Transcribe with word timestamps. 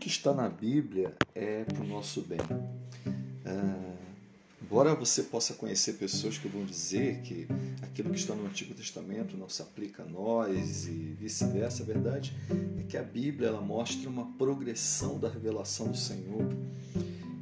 que 0.00 0.08
está 0.08 0.32
na 0.32 0.48
Bíblia 0.48 1.14
é 1.34 1.62
para 1.62 1.84
o 1.84 1.86
nosso 1.86 2.22
bem. 2.22 2.38
Ah, 3.44 3.94
embora 4.62 4.94
você 4.94 5.22
possa 5.24 5.52
conhecer 5.52 5.92
pessoas 5.94 6.38
que 6.38 6.48
vão 6.48 6.64
dizer 6.64 7.20
que 7.20 7.46
aquilo 7.82 8.10
que 8.10 8.18
está 8.18 8.34
no 8.34 8.46
Antigo 8.46 8.72
Testamento 8.72 9.36
não 9.36 9.48
se 9.48 9.60
aplica 9.60 10.02
a 10.02 10.06
nós 10.06 10.86
e 10.86 11.14
vice-versa, 11.20 11.82
a 11.82 11.86
verdade 11.86 12.34
é 12.78 12.82
que 12.82 12.96
a 12.96 13.02
Bíblia 13.02 13.48
ela 13.48 13.60
mostra 13.60 14.08
uma 14.08 14.24
progressão 14.38 15.18
da 15.18 15.28
revelação 15.28 15.88
do 15.88 15.96
Senhor. 15.96 16.48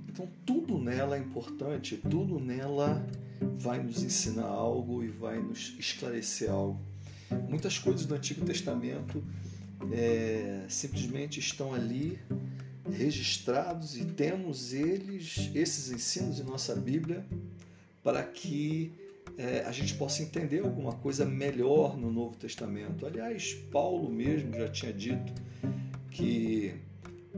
Então 0.09 0.29
tudo 0.45 0.77
nela 0.79 1.17
é 1.17 1.21
importante, 1.21 1.97
tudo 1.97 2.41
nela 2.41 3.07
vai 3.57 3.81
nos 3.81 4.03
ensinar 4.03 4.47
algo 4.47 5.05
e 5.05 5.09
vai 5.09 5.39
nos 5.39 5.77
esclarecer 5.79 6.51
algo. 6.51 6.81
Muitas 7.49 7.79
coisas 7.79 8.05
do 8.05 8.17
Antigo 8.17 8.45
Testamento 8.45 9.23
é, 9.93 10.65
simplesmente 10.69 11.41
estão 11.41 11.73
ali 11.73 12.19
registrados 12.91 13.97
e 13.97 14.05
temos 14.05 14.73
eles, 14.73 15.51
esses 15.55 15.91
ensinos 15.91 16.41
em 16.41 16.45
nossa 16.45 16.75
Bíblia, 16.75 17.25
para 18.03 18.23
que 18.23 18.93
é, 19.37 19.63
a 19.67 19.73
gente 19.73 19.95
possa 19.95 20.23
entender 20.23 20.61
alguma 20.61 20.93
coisa 20.93 21.25
melhor 21.25 21.97
no 21.97 22.11
Novo 22.11 22.37
Testamento. 22.37 23.07
Aliás, 23.07 23.55
Paulo 23.71 24.11
mesmo 24.11 24.55
já 24.55 24.69
tinha 24.69 24.93
dito 24.93 25.33
que 26.11 26.75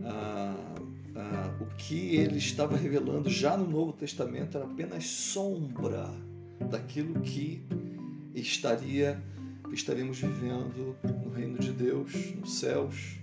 ah, 0.05 0.75
ah, 1.17 1.57
o 1.61 1.67
que 1.77 2.17
ele 2.17 2.39
estava 2.39 2.77
revelando 2.77 3.29
já 3.29 3.57
no 3.57 3.69
Novo 3.69 3.93
Testamento 3.93 4.57
era 4.57 4.67
apenas 4.67 5.07
sombra 5.07 6.09
daquilo 6.71 7.21
que 7.21 7.63
estaria 8.35 9.21
estaremos 9.73 10.19
vivendo 10.19 10.97
no 11.25 11.31
reino 11.31 11.59
de 11.59 11.73
Deus, 11.73 12.13
nos 12.35 12.59
céus. 12.59 13.17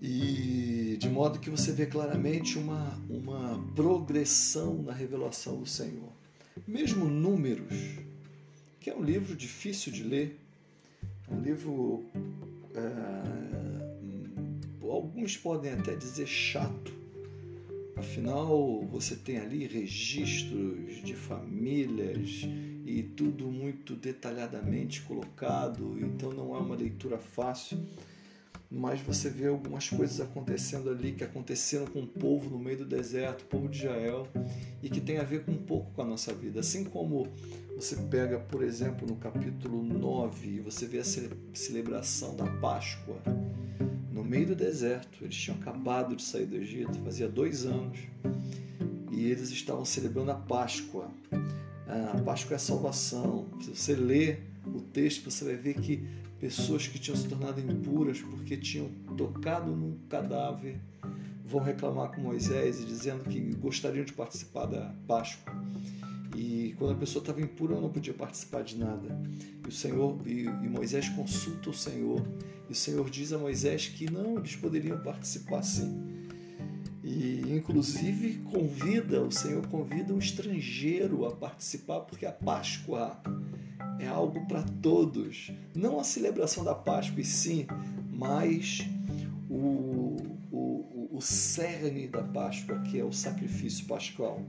E 0.00 0.96
de 0.98 1.08
modo 1.08 1.38
que 1.38 1.48
você 1.48 1.72
vê 1.72 1.86
claramente 1.86 2.58
uma, 2.58 2.98
uma 3.08 3.58
progressão 3.74 4.82
na 4.82 4.92
revelação 4.92 5.60
do 5.60 5.66
Senhor. 5.66 6.12
Mesmo 6.66 7.06
Números, 7.06 7.74
que 8.80 8.90
é 8.90 8.94
um 8.94 9.02
livro 9.02 9.34
difícil 9.34 9.92
de 9.92 10.02
ler, 10.02 10.38
um 11.30 11.40
livro. 11.40 12.04
É, 12.74 13.44
alguns 14.82 15.36
podem 15.36 15.72
até 15.72 15.96
dizer 15.96 16.26
chato, 16.26 16.92
afinal 17.96 18.86
você 18.90 19.16
tem 19.16 19.38
ali 19.38 19.66
registros 19.66 21.02
de 21.02 21.14
famílias 21.14 22.46
e 22.84 23.02
tudo 23.02 23.46
muito 23.46 23.96
detalhadamente 23.96 25.00
colocado, 25.02 25.96
então 25.98 26.30
não 26.30 26.54
é 26.54 26.58
uma 26.58 26.74
leitura 26.74 27.16
fácil, 27.16 27.78
mas 28.70 29.00
você 29.00 29.30
vê 29.30 29.46
algumas 29.46 29.88
coisas 29.88 30.20
acontecendo 30.20 30.90
ali 30.90 31.12
que 31.12 31.24
aconteceram 31.24 31.86
com 31.86 32.00
o 32.00 32.06
povo 32.06 32.50
no 32.50 32.58
meio 32.58 32.78
do 32.78 32.84
deserto, 32.84 33.42
o 33.42 33.46
povo 33.46 33.68
de 33.68 33.78
Israel, 33.78 34.28
e 34.82 34.90
que 34.90 35.00
tem 35.00 35.18
a 35.18 35.22
ver 35.22 35.44
com 35.44 35.52
um 35.52 35.62
pouco 35.62 35.92
com 35.92 36.02
a 36.02 36.04
nossa 36.04 36.34
vida. 36.34 36.60
Assim 36.60 36.84
como 36.84 37.28
você 37.74 37.96
pega, 37.96 38.38
por 38.38 38.62
exemplo, 38.62 39.06
no 39.08 39.16
capítulo 39.16 39.82
9, 39.82 40.48
e 40.48 40.60
você 40.60 40.86
vê 40.86 40.98
a 40.98 41.04
celebração 41.54 42.36
da 42.36 42.46
Páscoa 42.58 43.16
no 44.12 44.22
meio 44.22 44.48
do 44.48 44.54
deserto. 44.54 45.24
Eles 45.24 45.36
tinham 45.36 45.56
acabado 45.58 46.16
de 46.16 46.22
sair 46.22 46.46
do 46.46 46.56
Egito, 46.56 46.98
fazia 47.04 47.28
dois 47.28 47.64
anos, 47.64 47.98
e 49.10 49.24
eles 49.24 49.50
estavam 49.50 49.84
celebrando 49.84 50.32
a 50.32 50.34
Páscoa. 50.34 51.10
A 51.86 52.18
Páscoa 52.22 52.54
é 52.54 52.56
a 52.56 52.58
salvação. 52.58 53.46
Se 53.60 53.74
você 53.74 53.94
lê 53.94 54.38
o 54.66 54.80
texto, 54.80 55.30
você 55.30 55.44
vai 55.44 55.56
ver 55.56 55.74
que 55.74 56.06
pessoas 56.40 56.86
que 56.86 56.98
tinham 56.98 57.16
se 57.16 57.28
tornado 57.28 57.60
impuras 57.60 58.20
porque 58.20 58.56
tinham 58.56 58.88
tocado 59.16 59.70
num 59.70 59.98
cadáver 60.08 60.80
vão 61.44 61.62
reclamar 61.62 62.10
com 62.12 62.22
Moisés 62.22 62.80
e 62.80 62.86
dizendo 62.86 63.24
que 63.24 63.54
gostariam 63.56 64.04
de 64.04 64.12
participar 64.12 64.66
da 64.66 64.94
Páscoa. 65.06 65.52
E 66.34 66.74
quando 66.78 66.92
a 66.92 66.96
pessoa 66.96 67.22
estava 67.22 67.40
impura, 67.40 67.74
ela 67.74 67.82
não 67.82 67.90
podia 67.90 68.12
participar 68.12 68.62
de 68.62 68.76
nada. 68.76 69.20
E 69.64 69.68
o 69.68 69.72
Senhor 69.72 70.20
e, 70.26 70.44
e 70.44 70.68
Moisés 70.68 71.08
consulta 71.10 71.70
o 71.70 71.74
Senhor. 71.74 72.26
E 72.68 72.72
o 72.72 72.74
Senhor 72.74 73.08
diz 73.08 73.32
a 73.32 73.38
Moisés 73.38 73.86
que 73.88 74.10
não, 74.10 74.38
eles 74.38 74.56
poderiam 74.56 74.98
participar 75.00 75.62
sim. 75.62 76.23
E 77.04 77.42
inclusive 77.54 78.38
convida, 78.50 79.22
o 79.22 79.30
Senhor 79.30 79.66
convida 79.66 80.14
um 80.14 80.18
estrangeiro 80.18 81.26
a 81.26 81.36
participar, 81.36 82.00
porque 82.00 82.24
a 82.24 82.32
Páscoa 82.32 83.20
é 83.98 84.06
algo 84.06 84.46
para 84.46 84.62
todos. 84.62 85.52
Não 85.74 86.00
a 86.00 86.04
celebração 86.04 86.64
da 86.64 86.74
Páscoa, 86.74 87.20
e 87.20 87.24
sim, 87.24 87.66
mas 88.10 88.86
o, 89.50 90.16
o, 90.50 91.08
o 91.12 91.20
cerne 91.20 92.08
da 92.08 92.22
Páscoa, 92.22 92.80
que 92.80 92.98
é 92.98 93.04
o 93.04 93.12
sacrifício 93.12 93.84
pascual, 93.84 94.42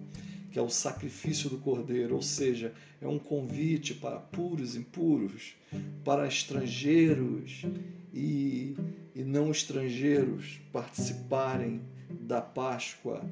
que 0.49 0.57
é 0.57 0.61
o 0.61 0.69
sacrifício 0.69 1.49
do 1.49 1.57
Cordeiro, 1.57 2.15
ou 2.15 2.21
seja, 2.21 2.73
é 3.01 3.07
um 3.07 3.19
convite 3.19 3.93
para 3.95 4.17
puros 4.17 4.75
e 4.75 4.79
impuros, 4.79 5.57
para 6.05 6.25
estrangeiros 6.25 7.65
e, 8.13 8.77
e 9.13 9.25
não 9.25 9.51
estrangeiros 9.51 10.61
participarem 10.71 11.81
da 12.21 12.41
Páscoa 12.41 13.23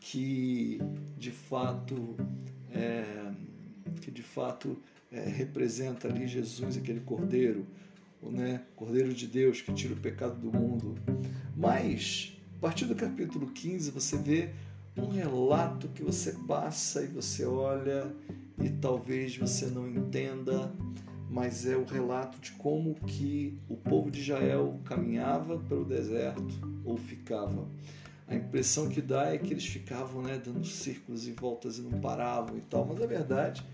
que 0.00 0.80
de 1.18 1.30
fato 1.30 2.16
é, 2.70 3.32
que 4.00 4.10
de 4.10 4.22
fato 4.22 4.78
é, 5.10 5.20
representa 5.20 6.08
ali 6.08 6.28
Jesus, 6.28 6.76
aquele 6.76 7.00
Cordeiro, 7.00 7.66
né? 8.22 8.62
Cordeiro 8.74 9.12
de 9.12 9.26
Deus 9.26 9.60
que 9.60 9.72
tira 9.72 9.94
o 9.94 9.96
pecado 9.96 10.36
do 10.36 10.56
mundo. 10.56 10.94
Mas 11.56 12.36
a 12.56 12.60
partir 12.60 12.84
do 12.84 12.94
capítulo 12.94 13.48
15 13.48 13.90
você 13.90 14.16
vê 14.16 14.50
um 14.96 15.08
relato 15.08 15.88
que 15.88 16.02
você 16.02 16.32
passa 16.46 17.02
e 17.02 17.06
você 17.06 17.44
olha 17.44 18.10
e 18.58 18.70
talvez 18.70 19.36
você 19.36 19.66
não 19.66 19.88
entenda, 19.88 20.72
mas 21.28 21.66
é 21.66 21.76
o 21.76 21.84
relato 21.84 22.38
de 22.40 22.52
como 22.52 22.94
que 22.94 23.58
o 23.68 23.76
povo 23.76 24.10
de 24.10 24.20
Israel 24.20 24.80
caminhava 24.84 25.58
pelo 25.58 25.84
deserto 25.84 26.60
ou 26.84 26.96
ficava 26.96 27.68
a 28.28 28.34
impressão 28.34 28.88
que 28.88 29.00
dá 29.00 29.32
é 29.32 29.38
que 29.38 29.52
eles 29.52 29.66
ficavam 29.66 30.22
né, 30.22 30.40
dando 30.42 30.64
círculos 30.64 31.28
e 31.28 31.32
voltas 31.32 31.78
e 31.78 31.82
não 31.82 32.00
paravam 32.00 32.56
e 32.56 32.60
tal, 32.60 32.84
mas 32.84 33.00
a 33.00 33.06
verdade 33.06 33.64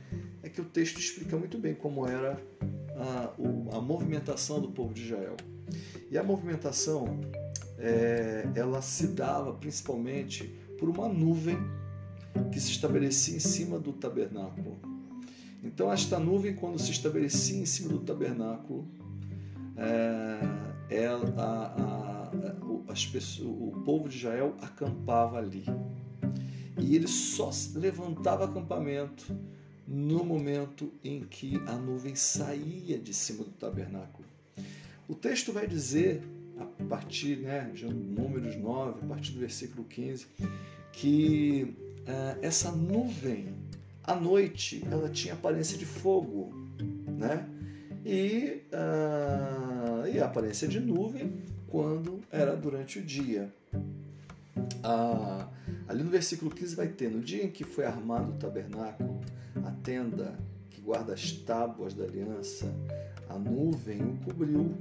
é 0.42 0.48
que 0.48 0.60
o 0.60 0.64
texto 0.64 0.98
explica 0.98 1.36
muito 1.36 1.56
bem 1.56 1.74
como 1.74 2.06
era 2.06 2.36
a, 2.96 3.76
a 3.76 3.80
movimentação 3.80 4.60
do 4.60 4.68
povo 4.68 4.92
de 4.92 5.02
Israel. 5.02 5.36
E 6.10 6.18
a 6.18 6.22
movimentação 6.22 7.18
é, 7.78 8.46
ela 8.54 8.82
se 8.82 9.08
dava 9.08 9.52
principalmente 9.54 10.44
por 10.78 10.88
uma 10.88 11.08
nuvem 11.08 11.56
que 12.50 12.60
se 12.60 12.70
estabelecia 12.70 13.36
em 13.36 13.40
cima 13.40 13.78
do 13.78 13.92
tabernáculo. 13.92 14.78
Então, 15.62 15.92
esta 15.92 16.18
nuvem, 16.18 16.54
quando 16.54 16.78
se 16.78 16.90
estabelecia 16.90 17.60
em 17.60 17.66
cima 17.66 17.88
do 17.88 18.00
tabernáculo, 18.00 18.86
é, 19.76 20.94
ela, 20.94 21.32
a, 21.38 22.10
a 22.10 22.11
pessoas, 23.06 23.48
o 23.48 23.82
povo 23.84 24.08
de 24.08 24.16
Israel 24.16 24.54
acampava 24.60 25.38
ali. 25.38 25.64
E 26.78 26.96
ele 26.96 27.08
só 27.08 27.50
levantava 27.74 28.44
acampamento 28.44 29.36
no 29.86 30.24
momento 30.24 30.90
em 31.04 31.20
que 31.20 31.60
a 31.66 31.76
nuvem 31.76 32.14
saía 32.14 32.98
de 32.98 33.12
cima 33.12 33.44
do 33.44 33.50
tabernáculo. 33.50 34.26
O 35.08 35.14
texto 35.14 35.52
vai 35.52 35.66
dizer, 35.66 36.22
a 36.58 36.84
partir 36.84 37.38
né, 37.38 37.70
de 37.74 37.86
Números 37.86 38.56
9, 38.56 39.00
a 39.02 39.06
partir 39.06 39.32
do 39.32 39.40
versículo 39.40 39.84
15, 39.84 40.26
que 40.92 41.76
uh, 42.00 42.38
essa 42.40 42.70
nuvem, 42.72 43.48
à 44.02 44.14
noite, 44.14 44.82
ela 44.90 45.08
tinha 45.08 45.34
aparência 45.34 45.76
de 45.76 45.84
fogo, 45.84 46.52
né? 47.18 47.48
E, 48.04 48.62
uh, 48.72 50.06
e 50.08 50.18
a 50.18 50.26
aparência 50.26 50.66
de 50.66 50.80
nuvem 50.80 51.32
quando 51.72 52.20
era 52.30 52.54
durante 52.54 52.98
o 52.98 53.02
dia. 53.02 53.50
Ah, 54.84 55.48
ali 55.88 56.02
no 56.02 56.10
versículo 56.10 56.50
15 56.50 56.76
vai 56.76 56.88
ter: 56.88 57.10
No 57.10 57.20
dia 57.20 57.44
em 57.44 57.50
que 57.50 57.64
foi 57.64 57.86
armado 57.86 58.32
o 58.32 58.34
tabernáculo, 58.34 59.22
a 59.64 59.70
tenda 59.82 60.38
que 60.68 60.82
guarda 60.82 61.14
as 61.14 61.32
tábuas 61.32 61.94
da 61.94 62.04
aliança, 62.04 62.70
a 63.26 63.38
nuvem 63.38 64.02
o 64.02 64.18
cobriu. 64.18 64.76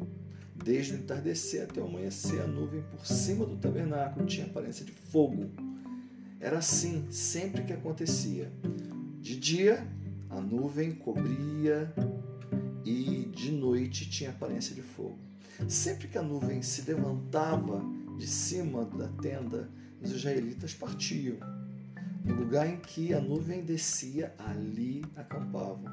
Desde 0.53 0.93
o 0.93 0.97
entardecer 0.97 1.63
até 1.63 1.81
o 1.81 1.85
amanhecer, 1.85 2.39
a 2.39 2.45
nuvem 2.45 2.83
por 2.83 3.03
cima 3.03 3.45
do 3.45 3.55
tabernáculo 3.55 4.27
tinha 4.27 4.45
aparência 4.45 4.85
de 4.85 4.91
fogo. 4.91 5.49
Era 6.39 6.59
assim 6.59 7.07
sempre 7.09 7.63
que 7.63 7.73
acontecia. 7.73 8.51
De 9.19 9.39
dia, 9.39 9.87
a 10.29 10.39
nuvem 10.39 10.93
cobria 10.93 11.91
e 12.85 13.25
de 13.33 13.51
noite 13.51 14.07
tinha 14.07 14.29
aparência 14.29 14.75
de 14.75 14.83
fogo. 14.83 15.30
Sempre 15.67 16.07
que 16.07 16.17
a 16.17 16.21
nuvem 16.21 16.61
se 16.61 16.81
levantava 16.81 17.81
de 18.17 18.27
cima 18.27 18.85
da 18.85 19.07
tenda, 19.07 19.69
os 20.01 20.11
israelitas 20.11 20.73
partiam. 20.73 21.37
No 22.23 22.35
lugar 22.35 22.67
em 22.67 22.77
que 22.77 23.13
a 23.13 23.21
nuvem 23.21 23.63
descia, 23.63 24.33
ali 24.37 25.03
acampavam. 25.15 25.85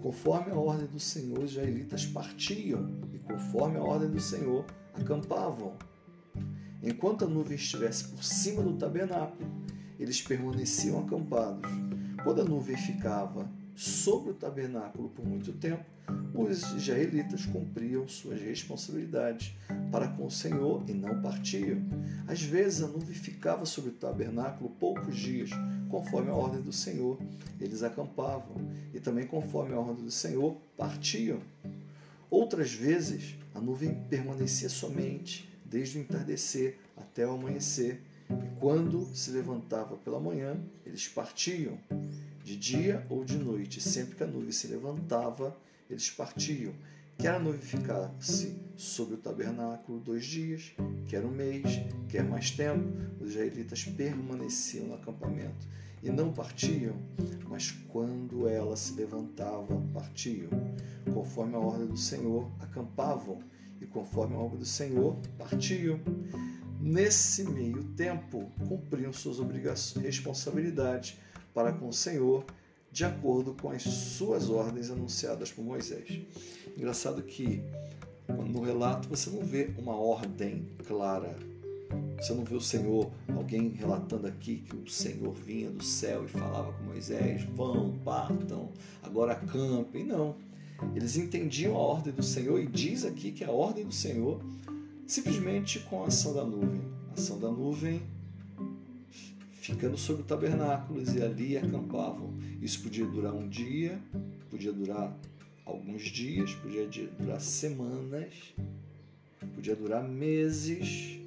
Conforme 0.00 0.50
a 0.50 0.56
ordem 0.56 0.86
do 0.86 0.98
Senhor, 0.98 1.38
os 1.40 1.52
israelitas 1.52 2.06
partiam, 2.06 3.00
e 3.12 3.18
conforme 3.18 3.76
a 3.76 3.82
ordem 3.82 4.10
do 4.10 4.20
Senhor, 4.20 4.64
acampavam. 4.94 5.76
Enquanto 6.82 7.24
a 7.24 7.28
nuvem 7.28 7.56
estivesse 7.56 8.08
por 8.08 8.24
cima 8.24 8.62
do 8.62 8.74
tabernáculo, 8.76 9.46
eles 9.98 10.22
permaneciam 10.22 11.00
acampados. 11.00 11.70
Quando 12.24 12.40
a 12.40 12.44
nuvem 12.44 12.76
ficava 12.76 13.50
sobre 13.80 14.32
o 14.32 14.34
tabernáculo 14.34 15.08
por 15.08 15.26
muito 15.26 15.54
tempo, 15.54 15.82
os 16.34 16.70
israelitas 16.74 17.46
cumpriam 17.46 18.06
suas 18.06 18.38
responsabilidades 18.38 19.54
para 19.90 20.06
com 20.06 20.26
o 20.26 20.30
Senhor 20.30 20.84
e 20.86 20.92
não 20.92 21.22
partiam. 21.22 21.78
Às 22.28 22.42
vezes 22.42 22.82
a 22.82 22.86
nuvem 22.86 23.14
ficava 23.14 23.64
sobre 23.64 23.88
o 23.88 23.94
tabernáculo 23.94 24.68
poucos 24.78 25.16
dias, 25.16 25.48
conforme 25.88 26.28
a 26.28 26.34
ordem 26.34 26.60
do 26.60 26.74
Senhor. 26.74 27.18
Eles 27.58 27.82
acampavam 27.82 28.54
e 28.92 29.00
também 29.00 29.26
conforme 29.26 29.72
a 29.72 29.78
ordem 29.78 30.04
do 30.04 30.10
Senhor 30.10 30.54
partiam. 30.76 31.40
Outras 32.28 32.72
vezes 32.72 33.34
a 33.54 33.62
nuvem 33.62 33.94
permanecia 34.10 34.68
somente 34.68 35.48
desde 35.64 35.96
o 35.96 36.02
entardecer 36.02 36.76
até 36.98 37.26
o 37.26 37.32
amanhecer, 37.32 38.02
e 38.28 38.60
quando 38.60 39.06
se 39.14 39.30
levantava 39.30 39.96
pela 39.96 40.20
manhã, 40.20 40.60
eles 40.84 41.08
partiam 41.08 41.78
de 42.50 42.56
dia 42.56 43.06
ou 43.08 43.24
de 43.24 43.36
noite, 43.36 43.80
sempre 43.80 44.16
que 44.16 44.24
a 44.24 44.26
nuvem 44.26 44.50
se 44.50 44.66
levantava, 44.66 45.56
eles 45.88 46.10
partiam. 46.10 46.72
Quer 47.16 47.34
a 47.34 47.38
nuvem 47.38 47.60
ficasse 47.60 48.60
sobre 48.76 49.14
o 49.14 49.18
tabernáculo 49.18 50.00
dois 50.00 50.24
dias, 50.24 50.72
quer 51.06 51.24
um 51.24 51.30
mês, 51.30 51.80
quer 52.08 52.24
mais 52.24 52.50
tempo, 52.50 52.88
os 53.20 53.30
israelitas 53.30 53.84
permaneciam 53.84 54.88
no 54.88 54.94
acampamento 54.94 55.68
e 56.02 56.10
não 56.10 56.32
partiam, 56.32 56.96
mas 57.48 57.70
quando 57.88 58.48
ela 58.48 58.76
se 58.76 58.94
levantava, 58.94 59.80
partiam. 59.92 60.50
Conforme 61.12 61.54
a 61.54 61.58
ordem 61.58 61.86
do 61.86 61.96
Senhor, 61.96 62.50
acampavam, 62.58 63.38
e 63.80 63.86
conforme 63.86 64.34
a 64.34 64.38
ordem 64.38 64.58
do 64.58 64.66
Senhor, 64.66 65.16
partiam. 65.38 66.00
Nesse 66.80 67.44
meio 67.44 67.84
tempo, 67.94 68.50
cumpriam 68.66 69.12
suas 69.12 69.38
obrigações, 69.38 70.02
responsabilidades 70.02 71.18
para 71.54 71.72
com 71.72 71.88
o 71.88 71.92
Senhor 71.92 72.44
de 72.92 73.04
acordo 73.04 73.54
com 73.54 73.70
as 73.70 73.82
suas 73.82 74.50
ordens 74.50 74.90
anunciadas 74.90 75.52
por 75.52 75.62
Moisés. 75.62 76.20
Engraçado 76.76 77.22
que 77.22 77.62
no 78.28 78.62
relato 78.62 79.08
você 79.08 79.30
não 79.30 79.44
vê 79.44 79.70
uma 79.78 79.94
ordem 79.94 80.66
clara. 80.86 81.36
Você 82.16 82.34
não 82.34 82.44
vê 82.44 82.54
o 82.54 82.60
Senhor, 82.60 83.10
alguém 83.34 83.70
relatando 83.70 84.26
aqui 84.26 84.58
que 84.58 84.76
o 84.76 84.88
Senhor 84.88 85.32
vinha 85.32 85.70
do 85.70 85.82
céu 85.82 86.24
e 86.24 86.28
falava 86.28 86.72
com 86.72 86.84
Moisés: 86.84 87.42
vão, 87.54 87.98
partam, 88.04 88.70
agora 89.02 89.32
acampem. 89.32 90.04
Não. 90.04 90.36
Eles 90.94 91.16
entendiam 91.16 91.74
a 91.76 91.78
ordem 91.78 92.12
do 92.12 92.22
Senhor 92.22 92.60
e 92.60 92.66
diz 92.66 93.04
aqui 93.04 93.32
que 93.32 93.44
a 93.44 93.50
ordem 93.50 93.84
do 93.84 93.94
Senhor 93.94 94.40
simplesmente 95.06 95.80
com 95.80 96.04
a 96.04 96.06
ação 96.06 96.32
da 96.32 96.44
nuvem. 96.44 96.80
A 97.10 97.14
ação 97.14 97.38
da 97.38 97.50
nuvem 97.50 98.02
ficando 99.60 99.96
sobre 99.98 100.22
o 100.22 100.24
tabernáculo 100.24 101.02
e 101.02 101.22
ali 101.22 101.56
acampavam. 101.56 102.34
Isso 102.60 102.82
podia 102.82 103.04
durar 103.06 103.34
um 103.34 103.48
dia, 103.48 104.00
podia 104.48 104.72
durar 104.72 105.14
alguns 105.64 106.02
dias, 106.02 106.54
podia 106.54 106.88
durar 107.18 107.40
semanas, 107.40 108.54
podia 109.54 109.76
durar 109.76 110.02
meses. 110.02 111.18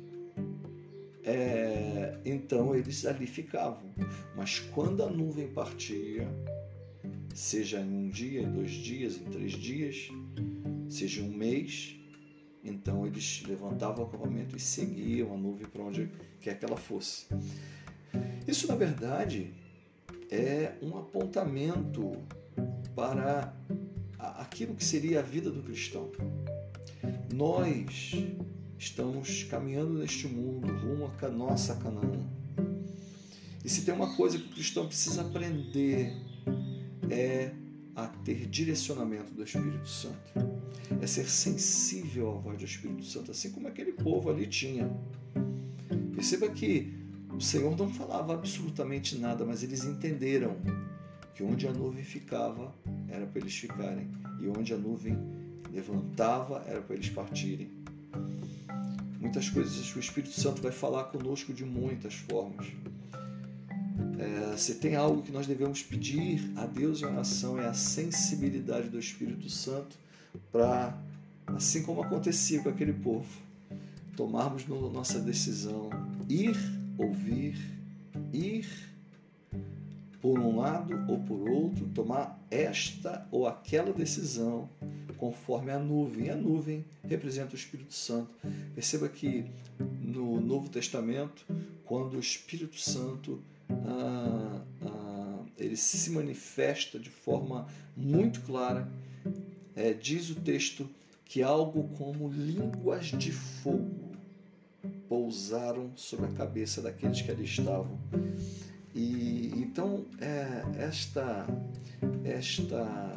É, 1.24 2.18
então 2.26 2.76
eles 2.76 3.06
ali 3.06 3.28
ficavam. 3.28 3.90
Mas 4.36 4.60
quando 4.60 5.04
a 5.04 5.10
nuvem 5.10 5.48
partia, 5.48 6.28
seja 7.34 7.80
em 7.80 8.08
um 8.08 8.10
dia, 8.10 8.42
em 8.42 8.52
dois 8.52 8.72
dias, 8.72 9.16
em 9.16 9.26
três 9.26 9.54
dias, 9.54 10.10
seja 10.90 11.22
um 11.22 11.32
mês, 11.32 11.96
então 12.64 13.06
eles 13.06 13.44
levantavam 13.48 14.04
o 14.04 14.08
acampamento 14.08 14.58
e 14.58 14.60
seguiam 14.60 15.34
a 15.34 15.38
nuvem 15.38 15.68
para 15.68 15.84
onde 15.84 16.10
quer 16.42 16.58
que 16.58 16.66
ela 16.66 16.78
fosse. 16.78 17.26
Isso, 18.48 18.68
na 18.68 18.76
verdade, 18.76 19.54
é 20.30 20.74
um 20.82 20.98
apontamento 20.98 22.12
para 22.96 23.54
aquilo 24.18 24.76
que 24.76 24.84
seria 24.84 25.20
a 25.20 25.24
vida 25.24 25.50
do 25.50 25.62
cristão. 25.64 26.12
Nós 27.34 28.14
estamos 28.78 29.44
caminhando 29.44 29.94
neste 29.94 30.28
mundo 30.28 30.68
rumo 30.68 31.12
à 31.22 31.30
nossa 31.30 31.76
Canaã. 31.76 32.20
E 33.64 33.70
se 33.70 33.84
tem 33.84 33.94
uma 33.94 34.16
coisa 34.16 34.38
que 34.38 34.46
o 34.46 34.50
cristão 34.50 34.88
precisa 34.88 35.22
aprender 35.22 36.14
é 37.10 37.52
a 37.96 38.08
ter 38.08 38.48
direcionamento 38.48 39.32
do 39.34 39.44
Espírito 39.44 39.88
Santo. 39.88 40.34
É 41.02 41.08
ser 41.08 41.30
sensível 41.30 42.32
à 42.32 42.34
voz 42.40 42.58
do 42.58 42.66
Espírito 42.66 43.06
Santo, 43.06 43.32
assim 43.32 43.52
como 43.52 43.68
aquele 43.68 43.94
povo 43.94 44.30
ali 44.30 44.48
tinha. 44.48 44.90
Perceba 46.14 46.50
que 46.50 47.03
o 47.36 47.42
Senhor 47.42 47.76
não 47.76 47.90
falava 47.90 48.34
absolutamente 48.34 49.18
nada, 49.18 49.44
mas 49.44 49.64
eles 49.64 49.84
entenderam 49.84 50.56
que 51.34 51.44
onde 51.44 51.68
a 51.68 51.74
nuvem 51.74 52.04
ficava 52.04 52.74
era 53.10 53.26
para 53.26 53.42
eles 53.42 53.56
ficarem 53.56 54.08
e 54.40 54.48
onde 54.48 54.74
a 54.74 54.78
nuvem 54.78 55.18
levantava 55.72 56.64
era 56.68 56.82
para 56.82 56.96
eles 56.96 57.10
partirem. 57.10 57.70
Muitas 59.20 59.50
coisas 59.50 59.96
o 59.96 60.00
Espírito 60.00 60.40
Santo 60.40 60.62
vai 60.62 60.72
falar 60.72 61.06
conosco 61.06 61.54
de 61.54 61.66
muitas 61.66 62.14
formas. 62.14 62.68
É, 64.20 64.56
se 64.58 64.76
tem 64.76 64.96
algo 64.96 65.24
que 65.24 65.32
nós 65.32 65.48
devemos 65.48 65.82
pedir 65.82 66.52
a 66.56 66.66
Deus 66.66 67.02
em 67.02 67.06
oração 67.06 67.60
é 67.60 67.66
a 67.68 67.74
sensibilidade 67.74 68.90
do 68.90 69.00
Espírito 69.00 69.50
Santo 69.50 69.98
para, 70.52 70.96
assim 71.48 71.82
como 71.84 72.02
acontecia 72.02 72.62
com 72.62 72.70
aquele 72.70 72.94
povo, 72.94 73.28
tomarmos 74.16 74.68
nossa 74.68 75.20
decisão, 75.20 75.90
ir 76.30 76.56
ouvir, 76.98 77.58
ir 78.32 78.68
por 80.22 80.40
um 80.40 80.58
lado 80.58 80.94
ou 81.12 81.20
por 81.20 81.50
outro, 81.50 81.86
tomar 81.90 82.42
esta 82.50 83.28
ou 83.30 83.46
aquela 83.46 83.92
decisão 83.92 84.70
conforme 85.18 85.72
a 85.72 85.80
nuvem. 85.80 86.30
A 86.30 86.36
nuvem 86.36 86.86
representa 87.04 87.54
o 87.54 87.56
Espírito 87.56 87.94
Santo. 87.94 88.30
Perceba 88.74 89.10
que 89.10 89.46
no 90.02 90.40
Novo 90.40 90.70
Testamento, 90.70 91.46
quando 91.86 92.16
o 92.16 92.20
Espírito 92.20 92.80
Santo 92.80 93.42
ah, 93.70 94.62
ah, 94.82 95.44
ele 95.58 95.76
se 95.76 96.10
manifesta 96.12 97.00
de 97.00 97.10
forma 97.10 97.68
muito 97.96 98.42
clara, 98.42 98.88
é, 99.76 99.94
diz 99.94 100.30
o 100.30 100.36
texto 100.36 100.90
que 101.26 101.42
algo 101.42 101.90
como 101.98 102.30
línguas 102.30 103.08
de 103.08 103.32
fogo 103.32 103.93
pousaram 105.14 105.92
sobre 105.96 106.26
a 106.26 106.30
cabeça 106.30 106.82
daqueles 106.82 107.22
que 107.22 107.30
ali 107.30 107.44
estavam. 107.44 108.00
E 108.96 109.52
então 109.58 110.08
é, 110.20 110.64
esta 110.76 111.46
esta 112.24 113.16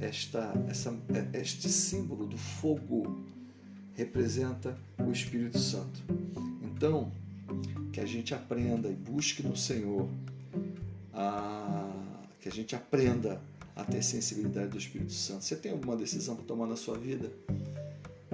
esta 0.00 0.54
essa, 0.66 0.98
é, 1.12 1.40
este 1.40 1.68
símbolo 1.68 2.26
do 2.26 2.38
fogo 2.38 3.26
representa 3.92 4.78
o 4.98 5.12
Espírito 5.12 5.58
Santo. 5.58 6.02
Então 6.62 7.12
que 7.92 8.00
a 8.00 8.06
gente 8.06 8.32
aprenda 8.34 8.88
e 8.88 8.94
busque 8.94 9.42
no 9.42 9.54
Senhor 9.54 10.08
a, 11.12 11.92
que 12.40 12.48
a 12.48 12.52
gente 12.52 12.74
aprenda 12.74 13.42
a 13.74 13.84
ter 13.84 14.02
sensibilidade 14.02 14.68
do 14.68 14.78
Espírito 14.78 15.12
Santo. 15.12 15.44
Você 15.44 15.54
tem 15.54 15.72
alguma 15.72 15.96
decisão 15.96 16.34
para 16.34 16.46
tomar 16.46 16.66
na 16.66 16.76
sua 16.76 16.96
vida? 16.96 17.30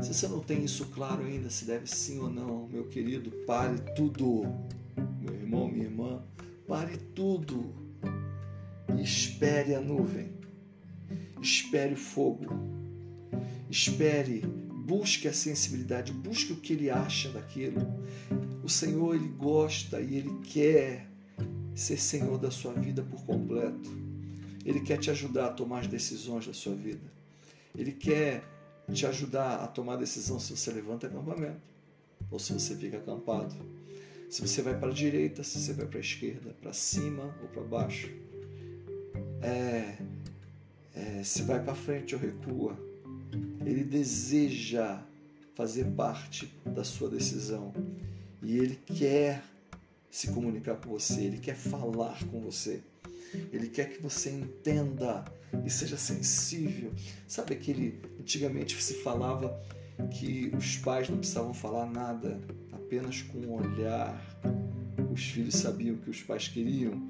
Se 0.00 0.14
você 0.14 0.26
não 0.26 0.40
tem 0.40 0.64
isso 0.64 0.86
claro 0.86 1.24
ainda, 1.24 1.50
se 1.50 1.64
deve 1.64 1.86
sim 1.86 2.18
ou 2.18 2.30
não, 2.30 2.66
meu 2.68 2.84
querido, 2.88 3.30
pare 3.46 3.78
tudo. 3.94 4.42
Meu 5.20 5.34
irmão, 5.34 5.68
minha 5.68 5.84
irmã, 5.84 6.22
pare 6.66 6.96
tudo. 7.14 7.74
E 8.96 9.02
espere 9.02 9.74
a 9.74 9.80
nuvem. 9.80 10.32
Espere 11.40 11.94
o 11.94 11.96
fogo. 11.96 12.46
Espere, 13.68 14.40
busque 14.40 15.28
a 15.28 15.32
sensibilidade, 15.32 16.12
busque 16.12 16.52
o 16.52 16.56
que 16.56 16.72
ele 16.72 16.90
acha 16.90 17.30
daquilo. 17.30 17.80
O 18.62 18.68
Senhor, 18.68 19.14
ele 19.14 19.28
gosta 19.28 20.00
e 20.00 20.16
ele 20.16 20.38
quer 20.44 21.08
ser 21.74 21.98
Senhor 21.98 22.38
da 22.38 22.50
sua 22.50 22.72
vida 22.72 23.02
por 23.02 23.24
completo. 23.24 23.90
Ele 24.64 24.80
quer 24.80 24.98
te 24.98 25.10
ajudar 25.10 25.46
a 25.46 25.52
tomar 25.52 25.80
as 25.80 25.86
decisões 25.86 26.46
da 26.46 26.54
sua 26.54 26.74
vida. 26.74 27.12
Ele 27.74 27.92
quer 27.92 28.44
te 28.90 29.06
ajudar 29.06 29.56
a 29.56 29.66
tomar 29.66 29.94
a 29.94 29.96
decisão 29.96 30.38
se 30.38 30.56
você 30.56 30.70
levanta 30.70 31.06
acampamento 31.06 31.60
ou 32.30 32.38
se 32.38 32.52
você 32.52 32.74
fica 32.76 32.96
acampado. 32.96 33.54
Se 34.28 34.40
você 34.40 34.62
vai 34.62 34.78
para 34.78 34.88
a 34.88 34.94
direita, 34.94 35.42
se 35.42 35.58
você 35.58 35.74
vai 35.74 35.86
para 35.86 35.98
a 35.98 36.00
esquerda, 36.00 36.54
para 36.60 36.72
cima 36.72 37.34
ou 37.42 37.48
para 37.48 37.62
baixo. 37.62 38.10
É, 39.42 39.98
é, 40.94 41.22
se 41.22 41.42
vai 41.42 41.62
para 41.62 41.74
frente 41.74 42.14
ou 42.14 42.20
recua. 42.20 42.78
Ele 43.64 43.84
deseja 43.84 45.02
fazer 45.54 45.84
parte 45.92 46.52
da 46.64 46.82
sua 46.82 47.10
decisão 47.10 47.72
e 48.42 48.56
ele 48.56 48.76
quer 48.76 49.42
se 50.10 50.28
comunicar 50.28 50.76
com 50.76 50.90
você, 50.90 51.22
ele 51.22 51.38
quer 51.38 51.56
falar 51.56 52.22
com 52.26 52.40
você. 52.40 52.82
Ele 53.52 53.68
quer 53.68 53.90
que 53.90 54.02
você 54.02 54.30
entenda 54.30 55.24
e 55.64 55.70
seja 55.70 55.96
sensível. 55.96 56.92
Sabe 57.26 57.54
aquele 57.54 58.00
antigamente 58.20 58.80
se 58.82 58.94
falava 58.94 59.60
que 60.10 60.52
os 60.56 60.76
pais 60.76 61.08
não 61.08 61.18
precisavam 61.18 61.54
falar 61.54 61.86
nada, 61.86 62.40
apenas 62.72 63.22
com 63.22 63.38
um 63.38 63.52
olhar 63.52 64.20
os 65.12 65.24
filhos 65.24 65.56
sabiam 65.56 65.96
o 65.96 65.98
que 65.98 66.10
os 66.10 66.22
pais 66.22 66.48
queriam. 66.48 67.00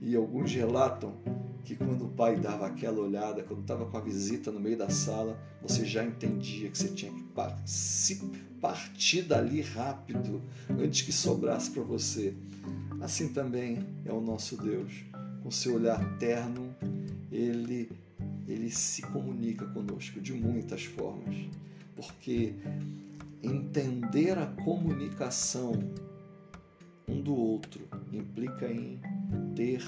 E 0.00 0.14
alguns 0.14 0.52
relatam 0.52 1.16
que 1.64 1.74
quando 1.74 2.06
o 2.06 2.08
pai 2.08 2.36
dava 2.36 2.66
aquela 2.66 3.00
olhada, 3.00 3.42
quando 3.42 3.60
estava 3.60 3.84
com 3.86 3.96
a 3.96 4.00
visita 4.00 4.50
no 4.50 4.60
meio 4.60 4.78
da 4.78 4.88
sala, 4.88 5.38
você 5.60 5.84
já 5.84 6.04
entendia 6.04 6.70
que 6.70 6.78
você 6.78 6.88
tinha 6.88 7.12
que 7.12 7.24
se 7.66 8.16
partir 8.60 9.22
dali 9.22 9.60
rápido, 9.60 10.40
antes 10.70 11.02
que 11.02 11.12
sobrasse 11.12 11.70
para 11.70 11.82
você. 11.82 12.34
Assim 13.00 13.28
também 13.28 13.86
é 14.04 14.12
o 14.12 14.20
nosso 14.20 14.56
Deus. 14.56 15.04
Com 15.50 15.54
seu 15.54 15.74
olhar 15.74 15.98
terno, 16.18 16.72
ele 17.32 17.90
ele 18.46 18.70
se 18.70 19.02
comunica 19.02 19.66
conosco 19.66 20.20
de 20.20 20.32
muitas 20.32 20.84
formas, 20.84 21.34
porque 21.96 22.54
entender 23.42 24.38
a 24.38 24.46
comunicação 24.46 25.72
um 27.08 27.20
do 27.20 27.34
outro 27.34 27.88
implica 28.12 28.70
em 28.70 29.00
ter 29.56 29.82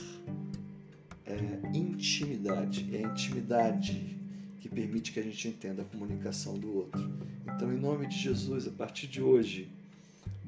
é, 1.24 1.60
intimidade. 1.72 2.96
É 2.96 3.04
a 3.04 3.08
intimidade 3.12 4.18
que 4.58 4.68
permite 4.68 5.12
que 5.12 5.20
a 5.20 5.22
gente 5.22 5.46
entenda 5.46 5.82
a 5.82 5.84
comunicação 5.84 6.58
do 6.58 6.74
outro. 6.74 7.08
Então, 7.54 7.72
em 7.72 7.78
nome 7.78 8.08
de 8.08 8.18
Jesus, 8.18 8.66
a 8.66 8.72
partir 8.72 9.06
de 9.06 9.22
hoje, 9.22 9.70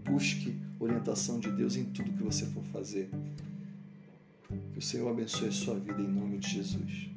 busque 0.05 0.59
orientação 0.81 1.39
de 1.39 1.53
Deus 1.53 1.77
em 1.77 1.85
tudo 1.85 2.13
que 2.13 2.23
você 2.25 2.47
for 2.47 2.65
fazer. 2.65 3.09
Que 4.75 4.81
o 4.81 4.83
Senhor 4.83 5.09
abençoe 5.09 5.51
a 5.51 5.53
sua 5.53 5.79
vida 5.79 6.03
em 6.03 6.09
nome 6.09 6.37
de 6.39 6.51
Jesus. 6.51 7.14